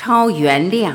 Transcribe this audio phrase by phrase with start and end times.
[0.00, 0.94] 超原谅。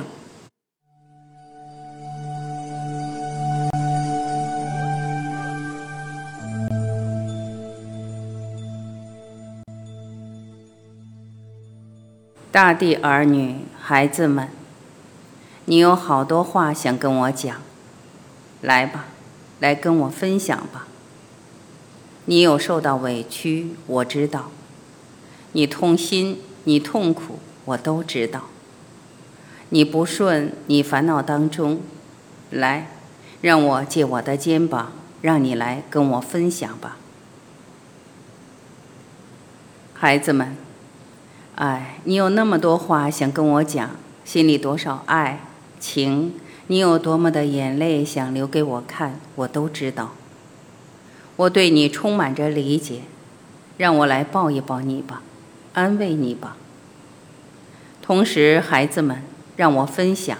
[12.49, 14.47] 大地儿女，孩子们，
[15.65, 17.57] 你有好多话想跟我讲，
[18.61, 19.07] 来吧，
[19.59, 20.87] 来跟我分享吧。
[22.23, 24.43] 你有受到委屈，我知道；
[25.51, 28.52] 你痛心，你痛苦，我都知道。
[29.73, 31.81] 你不顺，你烦恼当中，
[32.51, 32.91] 来，
[33.41, 36.97] 让我借我的肩膀，让你来跟我分享吧，
[39.95, 40.55] 孩子们。
[41.55, 43.89] 哎，你有那么多话想跟我讲，
[44.23, 45.39] 心里多少爱
[45.79, 46.35] 情，
[46.67, 50.11] 你有多么的眼泪想留给我看，我都知道。
[51.35, 53.01] 我对你充满着理解，
[53.77, 55.23] 让我来抱一抱你吧，
[55.73, 56.57] 安慰你吧。
[58.03, 59.23] 同时，孩子们，
[59.55, 60.37] 让我分享。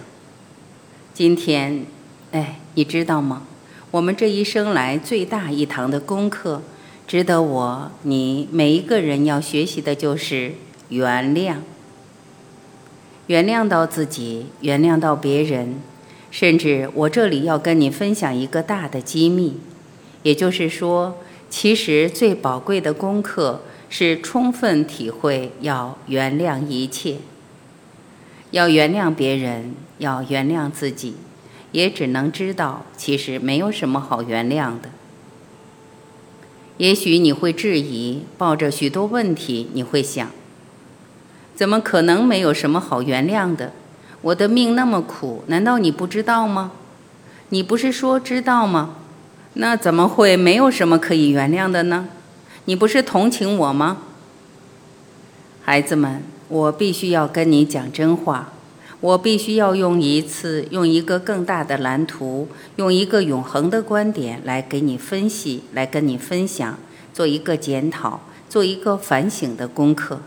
[1.12, 1.86] 今天，
[2.32, 3.42] 哎，你知道吗？
[3.90, 6.62] 我们这一生来最大一堂的功课，
[7.06, 10.54] 值得我你每一个人要学习的就是。
[10.90, 11.56] 原谅，
[13.26, 15.80] 原谅到自己，原谅到别人，
[16.30, 19.56] 甚至我这里要跟你分享一个大的机密，
[20.22, 21.16] 也就是说，
[21.48, 27.16] 其实最宝贵的功课是充分体会要原谅一切，
[28.54, 31.16] 要原谅别人，要原谅自己，
[31.72, 34.90] 也只能知道其实没有什么好原谅的。
[36.76, 40.30] 也许你会质疑，抱着许多问题，你会想。
[41.56, 43.72] 怎么可能没有什么好原谅的？
[44.22, 46.70] 我的命那么苦，难道你不知道吗？
[47.48, 48.94] 你不是说知道吗？
[49.54, 52.08] 那怎么会没有什么可以原谅的呢？
[52.66, 53.98] 你不是同情我吗？
[55.64, 56.22] 孩子们，
[56.54, 58.52] 我必须要跟你讲真话，
[59.00, 62.46] 我必须要用一次，用一个更大的蓝图，
[62.76, 66.78] 用一个永恒的观点来给你分析，来跟你分享，
[67.12, 70.20] 做一个检讨，做一个反省的功课。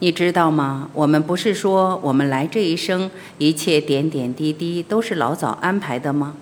[0.00, 0.90] 你知道吗？
[0.94, 6.34] 我们不是说我们来这一生一切点点滴滴都是老早安排的吗？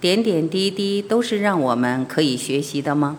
[0.00, 3.18] 点点滴滴都是让我们可以学习的吗？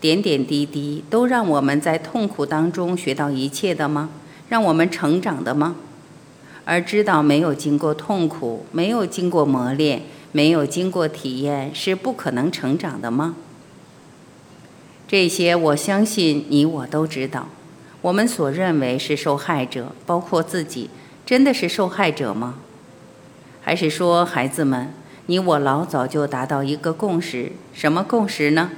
[0.00, 4.10] 点点滴滴都让我们在痛苦当中学到一切的吗？
[4.48, 5.76] 让我们成长的吗？
[6.64, 10.02] 而知道没有经过痛苦，没有经过磨练，
[10.32, 13.36] 没有经过体验是不可能成长的吗？
[15.08, 17.48] 这些我相信你我都知道。
[18.02, 20.90] 我们所认为是受害者，包括自己，
[21.24, 22.56] 真的是受害者吗？
[23.62, 24.92] 还是说，孩子们，
[25.26, 27.52] 你我老早就达到一个共识？
[27.72, 28.70] 什么共识呢？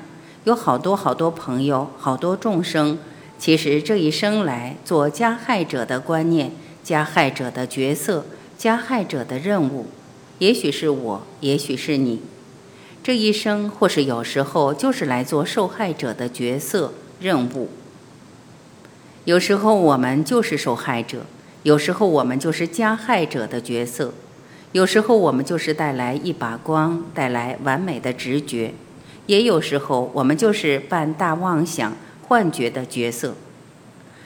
[0.48, 2.97] 有好多好多朋友，好多众生，
[3.38, 8.25] 其实这一生来做加害者的观念、加害者的角色、
[8.56, 9.88] 加害者的任务，
[10.38, 12.22] 也许是我，也许是你，
[13.03, 17.69] 这一生或是有时候就是来做受害者的角色任务。
[19.26, 21.26] 有时候我们就是受害者，
[21.62, 24.15] 有时候我们就是加害者的角色，
[24.72, 28.72] 有时候我们就是带来一把光，带来完美的直觉，
[29.28, 31.94] 也有时候我们就是扮大妄想、
[32.27, 33.34] 幻觉的角色。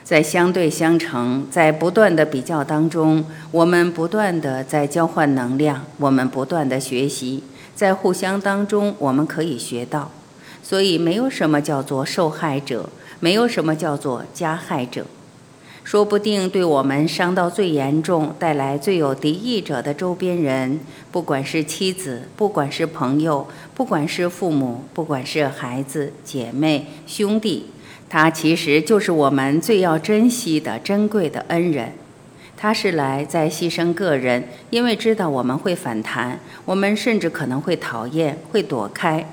[0.03, 7.43] 在相对相成，在不断的比较当中，我们不断的在交换能量，我们不断的学习，
[7.75, 10.09] 在互相当中，我们可以学到。
[10.63, 12.89] 所以，没有什么叫做受害者。
[13.19, 15.05] 没有什么叫做加害者，
[15.83, 20.79] 说不定对我们伤到最严重、带来最有敌意者的周边人，
[21.11, 27.65] 不管是妻子，不管是朋友，不管是父母，不管是孩子、姐妹、兄弟，
[28.09, 31.91] 他其实就是我们最要珍惜的珍贵的恩人。
[32.55, 39.29] 他是来在牺牲个人，因为知道我们会反弹，我们甚至可能会讨厌、会躲开。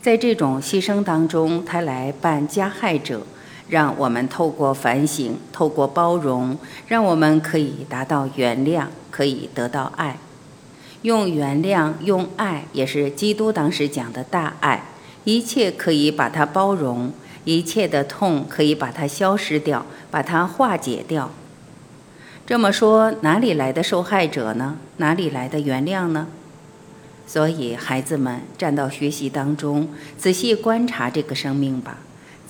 [0.00, 3.26] 在这种牺牲当中，他来扮加害者，
[3.70, 6.58] 让我们透过反省、透过包容，
[6.88, 10.18] 让我们可以达到原谅，可以得到爱。
[11.02, 14.84] 用原谅、用爱，也是基督当时讲的大爱，
[15.24, 17.12] 一切可以把它包容，
[17.44, 21.30] 一切的痛可以把它消失掉，把它化解掉。
[22.44, 24.76] 这么说，哪里来的受害者呢？
[24.96, 26.26] 哪里来的原谅呢？
[27.26, 31.98] 所以，孩子们站到学习当中，仔细观察这个生命吧，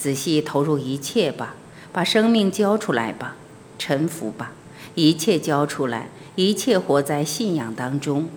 [0.01, 1.55] 仔细投入一切吧，
[1.93, 3.37] 把生命交出来吧，
[3.79, 4.53] 臣服吧，
[4.95, 8.31] 一切交出来，一切活在信仰当中，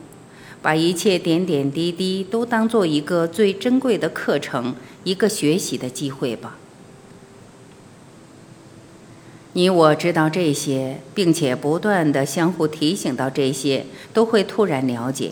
[0.61, 4.75] 把一切点点滴滴都当做一个最珍贵的课程，
[5.05, 6.57] 一个学习的机会吧。
[9.53, 15.31] 你我知道这些，并且不断的相互提醒到这些，都会突然了解，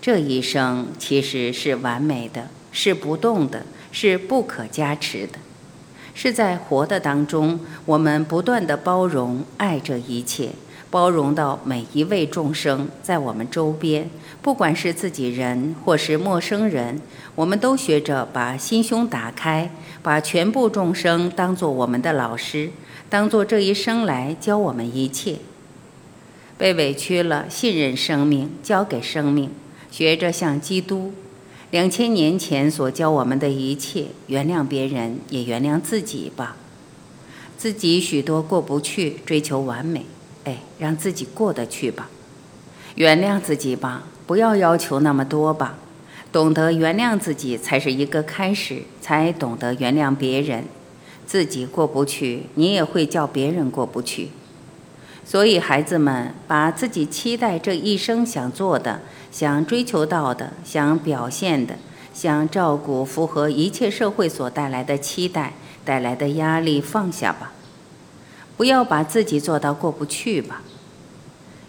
[0.00, 5.38] 这一生其实是完美的，是不动的，是不可加持的，
[6.18, 10.48] 是在活的当中，我们不断的包容爱这一切，
[10.88, 14.08] 包容到每一位众生在我们周边，
[14.40, 16.98] 不管是自己人或是陌生人，
[17.34, 19.70] 我们都学着把心胸打开，
[20.02, 22.70] 把全部众生当做我们的老师。
[23.10, 25.36] 当做这一生来教我们一切，
[26.56, 29.50] 被委屈了，信任生命，交给生命，
[29.90, 31.12] 学着像基督
[31.72, 36.56] 两千年前所教我们的一切，原谅别人，也原谅自己吧。
[37.58, 40.06] 自己许多过不去，追求完美，
[40.44, 42.08] 哎，让自己过得去吧。
[42.94, 45.78] 原谅自己吧，不要要求那么多吧。
[46.30, 50.64] 懂得原谅自己才是一个开始，才懂得原谅别人。
[51.26, 54.28] 自己过不去，你也会叫别人过不去。
[55.28, 59.00] 所以，孩子们把自己期待这一生想做的、
[59.32, 61.74] 想追求到的、想表现的、
[62.14, 67.52] 想照顾、符合一切社会所带来的期待、带来的压力放下吧。
[68.56, 70.62] 不要把自己做到过不去吧。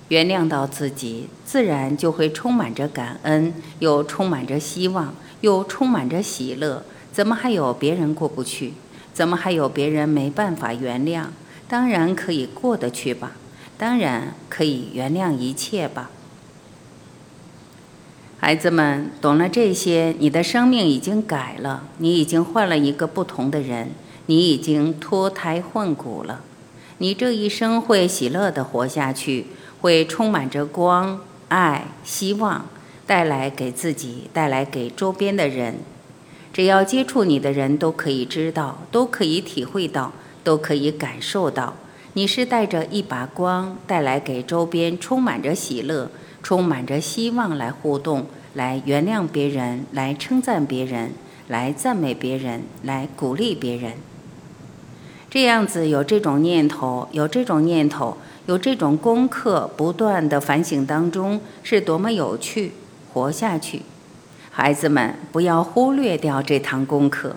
[0.09, 6.83] 原谅到自己，自然就会充满着感恩，又充满着希望，又充满着喜乐。
[7.12, 8.75] 怎么还有别人过不去？
[9.15, 11.25] 怎么还有别人没办法原谅？
[11.68, 13.33] 当然可以过得去吧，
[13.77, 16.09] 当然可以原谅一切吧。
[18.39, 23.89] 孩子们懂了这些，你的生命已经改了，你已经换了一个不同的人，
[24.27, 26.41] 你已经脱胎换骨了。
[27.00, 29.47] 你这一生会喜乐的活下去，
[29.81, 31.19] 会充满着光、
[31.50, 32.68] 爱、希望，
[33.06, 35.80] 带来给自己，带来给周边的人。
[36.53, 40.13] 只要接触你的人都可以知道，都可以体会到，
[40.44, 41.75] 都可以感受到，
[42.18, 46.10] 你是带着一把光，带来给周边充满着喜乐、
[46.42, 48.25] 充满着希望来互动，
[48.56, 51.12] 来原谅别人，来称赞别人，
[51.48, 53.94] 来赞美别人，来鼓励别人。
[55.30, 58.18] 这样子有这种念头，有这种念头，
[58.48, 62.72] 有这种功课，不断的反省当中，是多么有趣，
[63.14, 63.84] 活下去。
[64.50, 67.36] 孩子们，不要忽略掉这堂功课。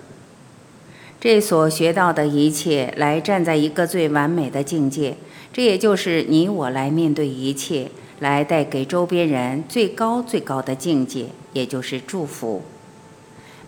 [1.20, 5.18] 这所学到的一切，来站在一个最完美的境界。
[5.52, 7.90] 这也就是你我来面对一切，
[8.20, 12.62] 来带给周边人最高最高的境界，也就是祝福。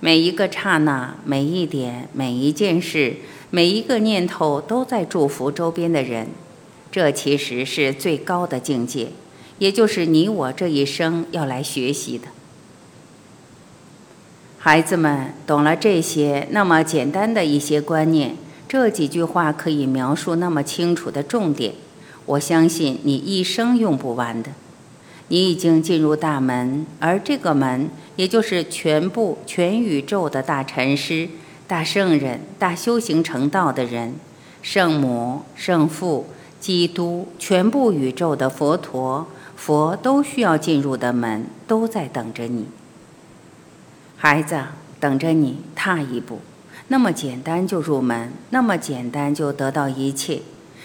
[0.01, 3.17] 每一个刹那，每一点，每一件事，
[3.51, 6.29] 每一个念头，都在祝福周边的人。
[6.91, 9.09] 这其实是最高的境界，
[9.59, 12.29] 也就是你我这一生要来学习的。
[14.65, 18.37] 孩子们懂了这些那么简单的一些观念，
[18.69, 21.75] 这几句话可以描述那么清楚的重点，
[22.27, 24.51] 我相信你一生用不完的。
[25.27, 31.29] 你已经进入大门，而这个门，也就是全部全宇宙的大禅师、
[31.67, 34.15] 大圣人、大修行成道的人、
[34.63, 36.29] 圣母、圣父、
[36.61, 39.27] 基督，全部宇宙的佛陀、
[39.57, 42.67] 佛都需要进入的门，都在等着你。
[44.25, 44.57] 孩子，
[45.01, 46.39] 等着你踏一步，
[46.87, 50.43] 那么简单就入门，那么简单就得到一切，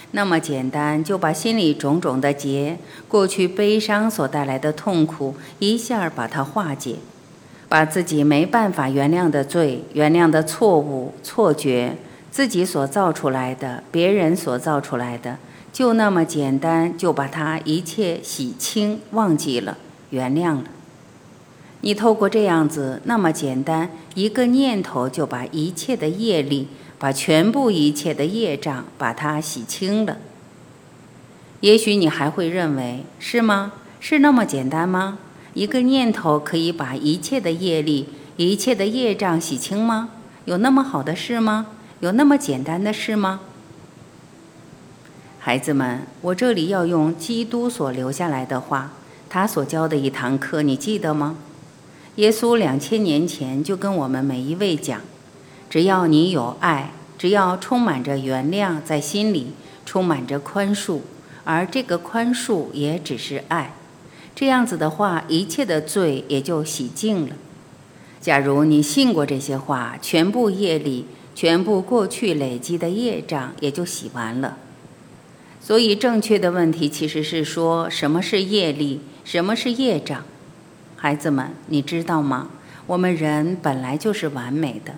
[0.09, 6.95] 那么简单就把心里种种的结、过去悲伤所带来的痛苦一下把它化解，
[7.69, 11.95] 把自己没办法原谅的罪、原谅的错误、错觉，
[12.31, 15.37] 自己所造出来的、别人所造出来的，
[15.71, 19.77] 就那么简单就把它一切洗清、忘记了、
[20.09, 20.63] 原谅了。
[21.87, 26.67] 你透过这样子那么简单一个念头，就把一切的业力，
[26.99, 30.17] 把全部一切的业障，把它洗清了。
[31.61, 33.71] 也许你还会认为是吗？
[34.01, 35.17] 是那么简单吗？
[35.53, 40.09] 一个念头可以把一切的业力、一切的业障洗清吗？
[40.43, 41.67] 有那么好的事吗？
[42.01, 43.39] 有那么简单的事吗？
[45.39, 48.91] 孩子们，我这里要用基督所留下来的话，
[49.29, 51.37] 他所教的一堂课，你记得吗？
[52.17, 55.01] 耶稣两千年前就跟我们每一位讲：
[55.69, 59.51] 只要你有爱，只要充满着原谅在心里，
[59.85, 61.01] 充满着宽恕，
[61.43, 63.75] 而这个宽恕也只是爱，
[64.33, 67.35] 这样子的话，一切的罪也就洗净了。
[68.19, 71.05] 假如你信过这些话，全部业力，
[71.35, 74.57] 全部过去累积的业障也就洗完了。
[75.61, 80.23] 所以，正确的问题其实是说什么是业力，什么是业障。
[80.99, 82.47] 孩子们，你知道吗？
[82.87, 84.95] 我们人本来就是完美的。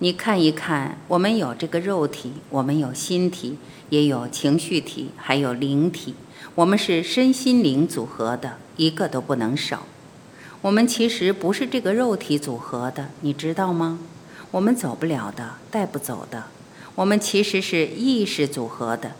[0.00, 3.56] 你看一看，我们有这个肉体，我们有心体，
[3.88, 6.14] 也有情绪体，还有灵体。
[6.54, 9.84] 我们是身心灵组合的，一个都不能少。
[10.60, 14.00] 我们其实不是这个肉体组合的，你知道吗？
[14.50, 16.44] 我们走不了的，带不走的。
[16.94, 19.12] 我们其实是意识组合的，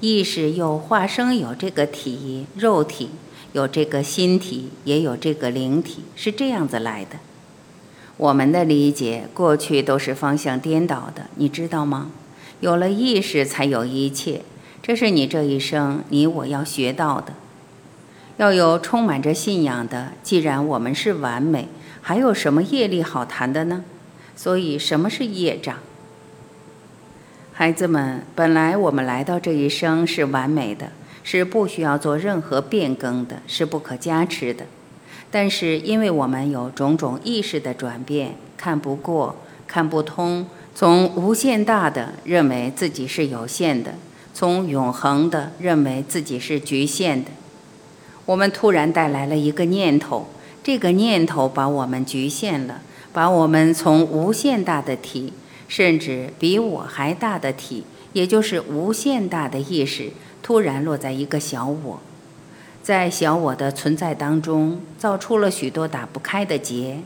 [0.00, 3.08] 意识又化生有这个体肉体，
[3.52, 7.18] 有这个心体，也有这个灵体，是这样子来的。
[8.16, 12.10] 我们的理解过去都是方向颠倒的，你知道吗？
[12.60, 14.42] 有了意识，才有一切。
[14.82, 17.34] 这是你这一生你我要学到的。
[18.38, 20.12] 要有充满着信仰的。
[20.22, 21.68] 既然我们是完美，
[22.00, 23.84] 还有什么业力好谈的呢？
[24.36, 25.76] 所以，什么是业障？
[27.52, 30.92] 孩子们，本来我们来到这一生是完美的，
[31.30, 34.64] 是不需要做任何变更的，是不可加持的。
[35.30, 43.96] 但是，因为我们有种种意识的转变，看不过，看不通，从无限大的认为自己是有限的，
[44.32, 47.30] 从永恒的认为自己是局限的。
[48.24, 50.28] 我们突然带来了一个念头，
[50.64, 52.80] 这个念头把我们局限了，
[53.12, 55.34] 把我们从无限大的体，
[55.68, 60.08] 甚至比我还大的体，也就是无限大的意识，
[60.48, 62.00] 突然落在一个小我，
[62.82, 67.00] 在小我的存在当中，造出了许多打不开的结。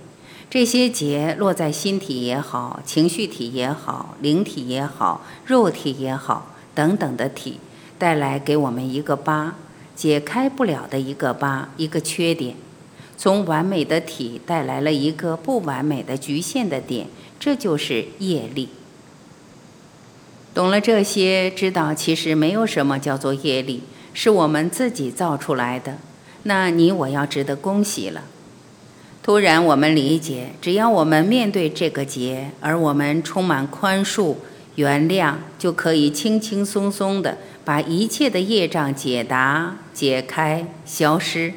[0.49, 7.59] 这些结落在心体也好，情绪体也好，灵体也好，肉体也好等等的体，
[7.99, 9.57] 带来给我们一个疤。
[9.97, 12.55] 解开不了的一个疤，一个缺点，
[13.17, 17.09] 从完美的体带来了一个不完美的局限的点，
[17.41, 18.69] 这就是业力。
[20.55, 23.83] 懂了这些，知道其实没有什么叫做业力，
[24.13, 25.99] 是我们自己造出来的。
[26.45, 28.23] 那你我要值得恭喜了。
[29.23, 34.35] 突然我们理解，只要我们面对这个劫，而我们充满宽恕、
[34.75, 37.39] 原谅，就可以轻轻松松的。
[37.65, 41.53] 把一切的业障解答、解开、消失，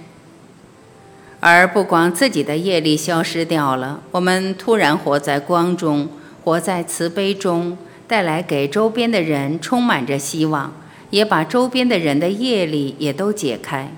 [1.39, 6.07] 而不光自己的业力消失掉了，我们突然活在光中，
[6.43, 7.75] 活在慈悲中，
[8.07, 10.73] 带来给周边的人充满着希望，
[11.09, 13.91] 也把周边的人的业力也都解开。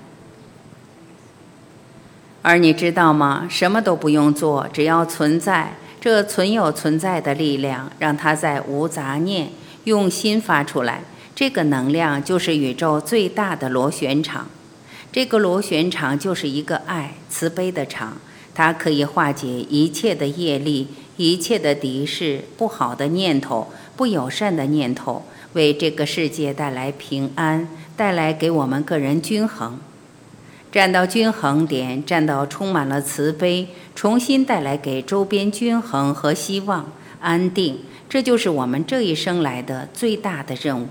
[2.42, 3.46] 而你知道吗？
[3.50, 9.50] 什么都不用做，只要存在，这存有存在的力量，让它在无杂念、
[9.84, 11.02] 用心发出来。
[11.34, 14.48] 这个能量就是宇宙最大的螺旋场，
[15.12, 18.16] 这个螺旋场就是一个爱慈悲的场，
[18.54, 25.24] 它可以化解一切的业力、一切的敌视、不好的念头、不友善的念头，
[25.54, 29.80] 为这个世界带来平安，带来给我们个人均衡。
[30.70, 40.86] 站到均衡点，站到充满了慈悲，重新带来给周边均衡和希望、安定，这就是我们这一生来的最大的任务。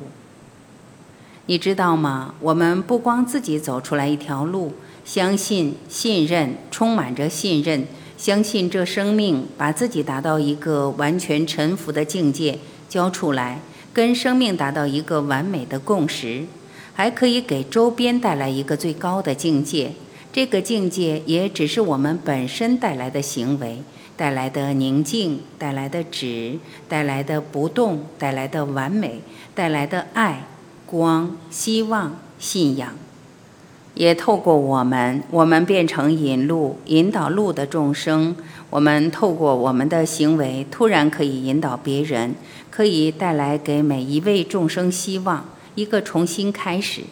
[1.46, 2.36] 你知道吗？
[2.42, 4.74] 我们不光自己走出来一条路，
[5.06, 7.88] 相信、信任，充满着信任，
[8.18, 13.60] 相信这生命把自己达到一个完全臣服的境界，交出来，
[13.94, 16.46] 跟生命达到一个完美的共识，
[16.94, 19.92] 还可以给周边带来一个最高的境界。
[20.32, 23.82] 这个境界也只是我们本身带来的行为，
[24.16, 29.22] 带来的宁静，带来的止，带来的不动，带来的完美，
[29.56, 30.44] 带来的爱。
[30.90, 32.94] 光、希望、信仰，
[33.94, 38.38] 也透过我们，我们变成引路、引导路的众生。
[38.70, 42.36] 我们透过我们的行为，突然可以引导别人，
[42.70, 45.46] 可以带来给每一位众生希望，
[45.76, 47.04] 一个重新开始。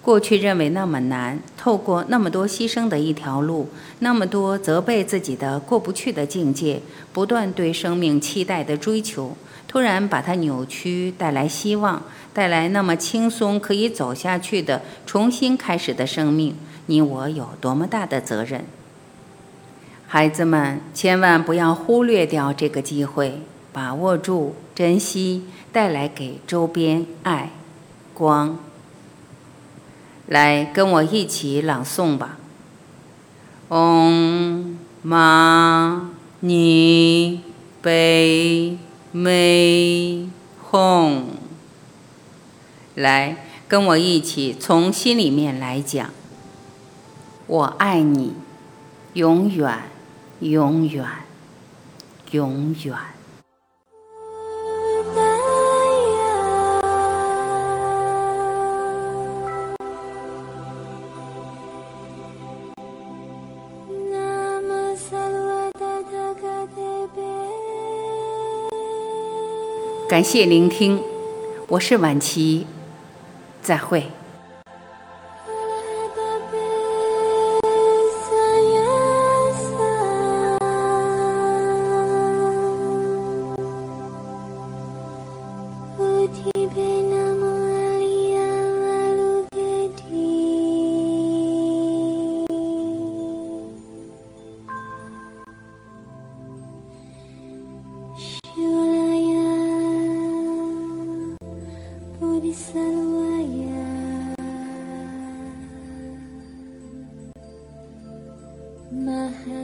[0.00, 3.68] 过去认为那么难，透过那么多牺牲的一条路，
[4.00, 6.80] 那么多责备自己的过不去的境界，
[7.12, 9.36] 不断对生命期待的追求，
[9.68, 12.02] 突然把它扭曲，带来希望。
[12.34, 18.64] 带来那么轻松可以走下去的重新开始的生命，你我有多么大的责任？
[20.14, 23.40] 孩子们，千万不要忽略掉这个机会，
[23.72, 27.50] 把握住，珍惜，带来给周边爱、
[28.12, 28.58] 光。
[30.26, 32.36] 来，跟我一起朗诵吧。
[33.70, 37.42] 嗡嘛呢
[37.80, 38.76] 呗
[39.12, 40.30] 咪
[40.70, 41.22] 吽。
[42.94, 46.10] 来，跟我一起从心里面来讲。
[47.46, 48.34] 我爱你，
[49.14, 49.78] 永远，
[50.42, 51.06] 永远，
[52.32, 52.96] 永远。
[70.08, 71.00] 感谢聆听，
[71.68, 72.66] 我是晚琪，
[73.62, 74.10] 再会。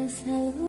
[0.08, 0.67] Maha